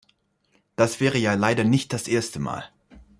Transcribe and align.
Das 0.77 0.99
wäre 0.99 1.19
ja 1.19 1.35
leider 1.35 1.63
nicht 1.63 1.93
das 1.93 2.07
erste 2.07 2.39
Mal. 2.39 2.63